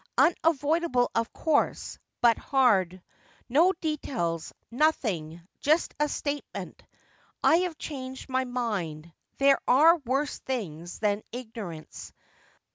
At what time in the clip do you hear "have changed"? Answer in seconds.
7.57-8.27